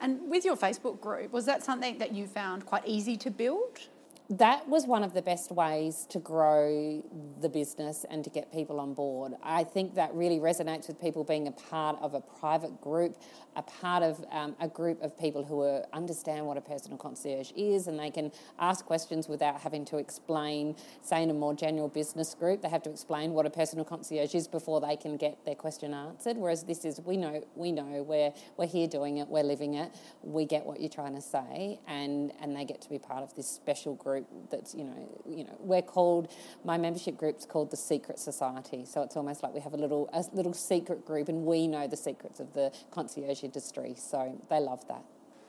And 0.00 0.30
with 0.30 0.44
your 0.44 0.56
Facebook 0.56 1.00
group, 1.00 1.32
was 1.32 1.46
that 1.46 1.64
something 1.64 1.98
that 1.98 2.12
you 2.12 2.26
found 2.26 2.66
quite 2.66 2.86
easy 2.86 3.16
to 3.18 3.30
build? 3.30 3.88
That 4.28 4.68
was 4.68 4.86
one 4.86 5.04
of 5.04 5.14
the 5.14 5.22
best 5.22 5.52
ways 5.52 6.04
to 6.10 6.18
grow 6.18 7.00
the 7.40 7.48
business 7.48 8.04
and 8.10 8.24
to 8.24 8.30
get 8.30 8.52
people 8.52 8.80
on 8.80 8.92
board. 8.92 9.34
I 9.40 9.62
think 9.62 9.94
that 9.94 10.12
really 10.14 10.40
resonates 10.40 10.88
with 10.88 11.00
people 11.00 11.22
being 11.22 11.46
a 11.46 11.52
part 11.52 11.96
of 12.00 12.14
a 12.14 12.20
private 12.20 12.80
group, 12.80 13.16
a 13.54 13.62
part 13.62 14.02
of 14.02 14.24
um, 14.32 14.56
a 14.60 14.66
group 14.66 15.00
of 15.00 15.16
people 15.16 15.44
who 15.44 15.62
are, 15.62 15.84
understand 15.92 16.44
what 16.44 16.56
a 16.56 16.60
personal 16.60 16.98
concierge 16.98 17.52
is 17.54 17.86
and 17.86 18.00
they 18.00 18.10
can 18.10 18.32
ask 18.58 18.84
questions 18.84 19.28
without 19.28 19.60
having 19.60 19.84
to 19.84 19.98
explain, 19.98 20.74
say, 21.02 21.22
in 21.22 21.30
a 21.30 21.34
more 21.34 21.54
general 21.54 21.88
business 21.88 22.34
group, 22.34 22.62
they 22.62 22.68
have 22.68 22.82
to 22.82 22.90
explain 22.90 23.30
what 23.32 23.46
a 23.46 23.50
personal 23.50 23.84
concierge 23.84 24.34
is 24.34 24.48
before 24.48 24.80
they 24.80 24.96
can 24.96 25.16
get 25.16 25.44
their 25.44 25.54
question 25.54 25.94
answered. 25.94 26.36
Whereas 26.36 26.64
this 26.64 26.84
is, 26.84 27.00
we 27.00 27.16
know, 27.16 27.44
we 27.54 27.70
know, 27.70 28.02
we're, 28.02 28.32
we're 28.56 28.66
here 28.66 28.88
doing 28.88 29.18
it, 29.18 29.28
we're 29.28 29.44
living 29.44 29.74
it, 29.74 29.92
we 30.22 30.46
get 30.46 30.66
what 30.66 30.80
you're 30.80 30.88
trying 30.88 31.14
to 31.14 31.20
say, 31.20 31.78
and, 31.86 32.32
and 32.40 32.56
they 32.56 32.64
get 32.64 32.80
to 32.80 32.88
be 32.88 32.98
part 32.98 33.22
of 33.22 33.32
this 33.36 33.46
special 33.46 33.94
group 33.94 34.15
group 34.16 34.50
that's 34.50 34.74
you 34.74 34.84
know 34.84 35.22
you 35.28 35.44
know 35.44 35.56
we're 35.60 35.82
called 35.82 36.32
my 36.64 36.76
membership 36.78 37.16
group's 37.16 37.44
called 37.44 37.70
the 37.70 37.76
Secret 37.76 38.18
Society. 38.18 38.84
So 38.84 39.02
it's 39.02 39.16
almost 39.16 39.42
like 39.42 39.54
we 39.54 39.60
have 39.60 39.74
a 39.74 39.76
little 39.76 40.08
a 40.12 40.24
little 40.32 40.54
secret 40.54 41.04
group, 41.06 41.28
and 41.28 41.44
we 41.44 41.66
know 41.66 41.86
the 41.86 41.96
secrets 41.96 42.40
of 42.40 42.52
the 42.52 42.72
concierge 42.90 43.42
industry. 43.42 43.94
So 43.96 44.40
they 44.50 44.60
love 44.60 44.86
that. 44.88 45.02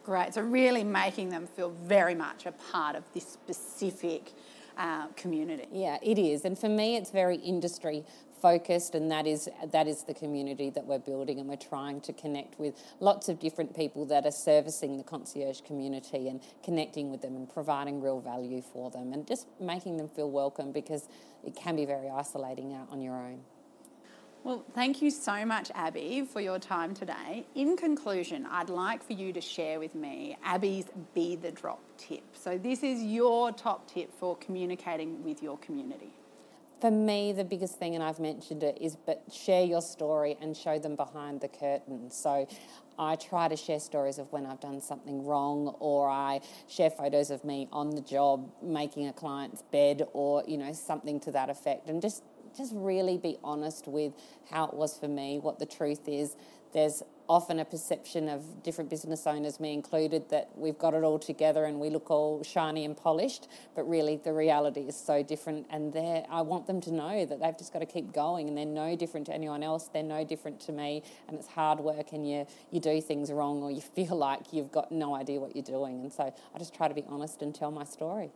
Great. 0.03 0.33
So 0.33 0.41
really 0.41 0.83
making 0.83 1.29
them 1.29 1.47
feel 1.47 1.71
very 1.83 2.15
much 2.15 2.45
a 2.45 2.51
part 2.51 2.95
of 2.95 3.03
this 3.13 3.27
specific. 3.27 4.31
Uh, 4.79 5.07
community. 5.15 5.67
Yeah, 5.71 5.97
it 6.03 6.19
is, 6.19 6.45
and 6.45 6.55
for 6.55 6.69
me, 6.69 6.97
it's 6.97 7.09
very 7.09 7.37
industry 7.37 8.03
focused 8.41 8.95
and 8.95 9.11
that 9.11 9.27
is 9.27 9.49
that 9.71 9.87
is 9.87 10.03
the 10.03 10.13
community 10.13 10.69
that 10.69 10.85
we're 10.85 10.99
building 10.99 11.39
and 11.39 11.47
we're 11.47 11.55
trying 11.55 12.01
to 12.01 12.13
connect 12.13 12.59
with 12.59 12.75
lots 12.99 13.29
of 13.29 13.39
different 13.39 13.75
people 13.75 14.05
that 14.05 14.25
are 14.25 14.31
servicing 14.31 14.97
the 14.97 15.03
concierge 15.03 15.61
community 15.61 16.27
and 16.27 16.41
connecting 16.63 17.09
with 17.11 17.21
them 17.21 17.35
and 17.35 17.51
providing 17.51 18.01
real 18.01 18.19
value 18.19 18.61
for 18.61 18.89
them 18.91 19.13
and 19.13 19.27
just 19.27 19.47
making 19.59 19.97
them 19.97 20.07
feel 20.07 20.29
welcome 20.29 20.71
because 20.71 21.07
it 21.43 21.55
can 21.55 21.75
be 21.75 21.85
very 21.85 22.09
isolating 22.09 22.73
out 22.73 22.87
on 22.91 23.01
your 23.01 23.15
own. 23.15 23.39
Well, 24.43 24.63
thank 24.73 25.01
you 25.01 25.11
so 25.11 25.45
much, 25.45 25.71
Abby, 25.75 26.21
for 26.21 26.39
your 26.39 26.57
time 26.57 26.93
today. 26.93 27.45
In 27.55 27.75
conclusion, 27.75 28.45
I'd 28.49 28.69
like 28.69 29.03
for 29.03 29.13
you 29.13 29.33
to 29.33 29.41
share 29.41 29.77
with 29.79 29.93
me 29.93 30.37
Abby's 30.43 30.85
Be 31.13 31.35
the 31.35 31.51
Drop 31.51 31.81
tip. 31.97 32.23
So, 32.33 32.57
this 32.57 32.81
is 32.81 33.03
your 33.03 33.51
top 33.51 33.91
tip 33.91 34.13
for 34.17 34.37
communicating 34.37 35.21
with 35.23 35.43
your 35.43 35.57
community 35.57 36.16
for 36.79 36.91
me, 36.91 37.33
the 37.33 37.43
biggest 37.43 37.79
thing, 37.79 37.95
and 37.95 38.03
I've 38.03 38.19
mentioned 38.19 38.63
it, 38.63 38.77
is 38.79 38.95
but 38.95 39.23
share 39.31 39.63
your 39.63 39.81
story 39.81 40.37
and 40.41 40.55
show 40.55 40.79
them 40.79 40.95
behind 40.95 41.41
the 41.41 41.47
curtain. 41.47 42.11
So 42.11 42.47
I 42.99 43.15
try 43.15 43.47
to 43.47 43.55
share 43.55 43.79
stories 43.79 44.17
of 44.17 44.31
when 44.31 44.45
I've 44.45 44.59
done 44.59 44.81
something 44.81 45.25
wrong, 45.25 45.75
or 45.79 46.09
I 46.09 46.41
share 46.67 46.89
photos 46.89 47.31
of 47.31 47.43
me 47.43 47.67
on 47.71 47.91
the 47.91 48.01
job 48.01 48.51
making 48.61 49.07
a 49.07 49.13
client's 49.13 49.61
bed, 49.61 50.03
or 50.13 50.43
you 50.47 50.57
know 50.57 50.73
something 50.73 51.19
to 51.21 51.31
that 51.31 51.49
effect, 51.49 51.89
and 51.89 52.01
just 52.01 52.23
just 52.55 52.73
really 52.75 53.17
be 53.17 53.37
honest 53.43 53.87
with 53.87 54.13
how 54.49 54.65
it 54.65 54.73
was 54.73 54.97
for 54.97 55.07
me, 55.07 55.39
what 55.39 55.59
the 55.59 55.65
truth 55.65 56.07
is. 56.07 56.35
There's 56.73 57.03
often 57.29 57.59
a 57.59 57.65
perception 57.65 58.29
of 58.29 58.63
different 58.63 58.89
business 58.89 59.27
owners, 59.27 59.59
me 59.59 59.73
included, 59.73 60.29
that 60.29 60.49
we've 60.55 60.77
got 60.77 60.93
it 60.93 61.03
all 61.03 61.19
together 61.19 61.65
and 61.65 61.79
we 61.79 61.89
look 61.89 62.09
all 62.09 62.43
shiny 62.43 62.85
and 62.85 62.95
polished, 62.95 63.47
but 63.75 63.87
really 63.87 64.17
the 64.23 64.31
reality 64.31 64.81
is 64.81 64.95
so 64.95 65.21
different. 65.23 65.65
And 65.69 65.95
I 66.29 66.41
want 66.41 66.67
them 66.67 66.79
to 66.81 66.93
know 66.93 67.25
that 67.25 67.39
they've 67.39 67.57
just 67.57 67.73
got 67.73 67.79
to 67.79 67.85
keep 67.85 68.13
going 68.13 68.47
and 68.47 68.57
they're 68.57 68.65
no 68.65 68.95
different 68.95 69.25
to 69.27 69.33
anyone 69.33 69.63
else, 69.63 69.89
they're 69.91 70.03
no 70.03 70.23
different 70.23 70.59
to 70.61 70.71
me, 70.71 71.03
and 71.27 71.37
it's 71.37 71.47
hard 71.47 71.79
work 71.79 72.13
and 72.13 72.29
you, 72.29 72.47
you 72.71 72.79
do 72.79 73.01
things 73.01 73.31
wrong 73.31 73.61
or 73.61 73.71
you 73.71 73.81
feel 73.95 74.15
like 74.15 74.53
you've 74.53 74.71
got 74.71 74.91
no 74.91 75.15
idea 75.15 75.39
what 75.39 75.55
you're 75.55 75.63
doing. 75.63 76.01
And 76.01 76.11
so 76.11 76.33
I 76.53 76.59
just 76.59 76.73
try 76.73 76.87
to 76.87 76.93
be 76.93 77.03
honest 77.07 77.41
and 77.41 77.53
tell 77.53 77.71
my 77.71 77.83
story. 77.83 78.31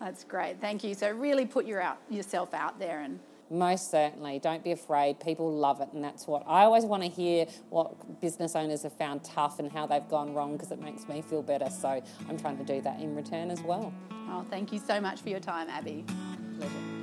That's 0.00 0.24
great, 0.24 0.60
thank 0.60 0.82
you. 0.82 0.94
So, 0.94 1.10
really 1.10 1.46
put 1.46 1.66
your 1.66 1.80
out, 1.80 1.98
yourself 2.10 2.52
out 2.52 2.78
there 2.78 3.00
and 3.00 3.20
most 3.50 3.90
certainly. 3.90 4.38
Don't 4.38 4.64
be 4.64 4.72
afraid. 4.72 5.20
People 5.20 5.52
love 5.52 5.80
it. 5.80 5.88
And 5.92 6.02
that's 6.02 6.26
what 6.26 6.42
I 6.46 6.64
always 6.64 6.84
want 6.84 7.02
to 7.02 7.08
hear 7.08 7.46
what 7.70 8.20
business 8.20 8.56
owners 8.56 8.82
have 8.82 8.92
found 8.94 9.24
tough 9.24 9.58
and 9.58 9.70
how 9.70 9.86
they've 9.86 10.08
gone 10.08 10.34
wrong 10.34 10.52
because 10.52 10.70
it 10.70 10.80
makes 10.80 11.08
me 11.08 11.22
feel 11.22 11.42
better. 11.42 11.70
So 11.70 12.02
I'm 12.28 12.38
trying 12.38 12.58
to 12.58 12.64
do 12.64 12.80
that 12.82 13.00
in 13.00 13.14
return 13.14 13.50
as 13.50 13.60
well. 13.62 13.92
Oh, 14.28 14.44
thank 14.50 14.72
you 14.72 14.78
so 14.78 15.00
much 15.00 15.20
for 15.20 15.28
your 15.28 15.40
time, 15.40 15.68
Abby. 15.68 16.04
Pleasure. 16.58 16.93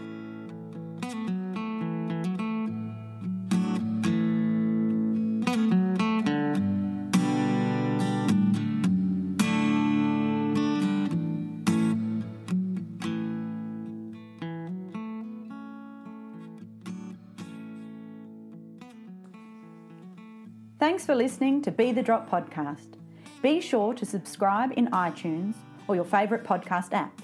Thanks 20.82 21.06
for 21.06 21.14
listening 21.14 21.62
to 21.62 21.70
Be 21.70 21.92
the 21.92 22.02
Drop 22.02 22.28
podcast. 22.28 22.96
Be 23.44 23.62
sure 23.62 23.94
to 23.94 24.04
subscribe 24.04 24.74
in 24.76 24.88
iTunes 24.88 25.54
or 25.88 25.94
your 25.94 26.04
favourite 26.04 26.44
podcast 26.44 26.92
app. 26.92 27.22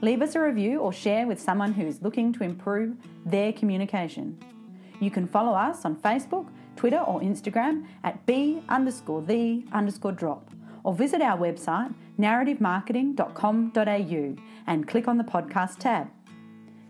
Leave 0.00 0.22
us 0.22 0.34
a 0.34 0.40
review 0.40 0.78
or 0.78 0.90
share 0.90 1.26
with 1.26 1.38
someone 1.38 1.74
who 1.74 1.86
is 1.86 2.00
looking 2.00 2.32
to 2.32 2.42
improve 2.42 2.96
their 3.26 3.52
communication. 3.52 4.42
You 5.00 5.10
can 5.10 5.26
follow 5.26 5.52
us 5.52 5.84
on 5.84 5.96
Facebook, 5.96 6.48
Twitter, 6.76 7.00
or 7.00 7.20
Instagram 7.20 7.84
at 8.04 8.24
B 8.24 8.62
underscore 8.70 9.20
the 9.20 9.62
underscore 9.70 10.12
drop, 10.12 10.50
or 10.82 10.94
visit 10.94 11.20
our 11.20 11.36
website 11.36 11.92
narrativemarketing.com.au 12.18 14.36
and 14.66 14.88
click 14.88 15.08
on 15.08 15.18
the 15.18 15.24
podcast 15.24 15.78
tab. 15.78 16.08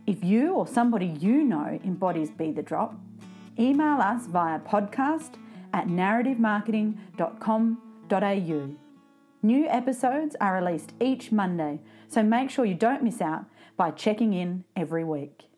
If 0.07 0.23
you 0.23 0.55
or 0.55 0.69
somebody 0.69 1.07
you 1.07 1.43
know 1.43 1.81
embodies 1.85 2.31
Be 2.31 2.53
the 2.53 2.63
Drop, 2.63 2.95
email 3.59 4.01
us 4.01 4.29
via 4.29 4.61
podcast 4.61 5.39
at 5.75 5.89
narrativemarketing.com.au. 5.89 8.71
New 9.43 9.67
episodes 9.67 10.37
are 10.41 10.55
released 10.55 10.93
each 11.01 11.33
Monday, 11.33 11.81
so 12.09 12.23
make 12.23 12.49
sure 12.49 12.65
you 12.65 12.77
don't 12.77 13.03
miss 13.03 13.21
out 13.21 13.47
by 13.77 13.91
checking 13.91 14.33
in 14.33 14.63
every 14.77 15.03
week. 15.03 15.49